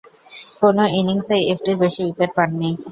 [0.59, 2.69] কোন ইনিংসেই একটির বেশি উইকেট পাননি।